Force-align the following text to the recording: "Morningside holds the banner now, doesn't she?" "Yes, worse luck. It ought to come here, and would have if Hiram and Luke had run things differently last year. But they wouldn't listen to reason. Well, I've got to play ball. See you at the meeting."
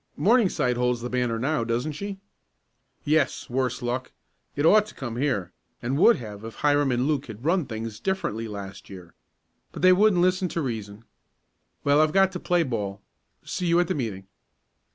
"Morningside 0.17 0.77
holds 0.77 1.01
the 1.01 1.11
banner 1.11 1.37
now, 1.37 1.63
doesn't 1.63 1.91
she?" 1.91 2.17
"Yes, 3.05 3.51
worse 3.51 3.83
luck. 3.83 4.11
It 4.55 4.65
ought 4.65 4.87
to 4.87 4.95
come 4.95 5.15
here, 5.17 5.51
and 5.79 5.95
would 5.99 6.15
have 6.15 6.43
if 6.43 6.55
Hiram 6.55 6.91
and 6.91 7.05
Luke 7.07 7.27
had 7.27 7.45
run 7.45 7.67
things 7.67 7.99
differently 7.99 8.47
last 8.47 8.89
year. 8.89 9.13
But 9.71 9.83
they 9.83 9.93
wouldn't 9.93 10.23
listen 10.23 10.47
to 10.47 10.61
reason. 10.63 11.05
Well, 11.83 12.01
I've 12.01 12.13
got 12.13 12.31
to 12.31 12.39
play 12.39 12.63
ball. 12.63 13.03
See 13.45 13.67
you 13.67 13.79
at 13.79 13.87
the 13.89 13.93
meeting." 13.93 14.25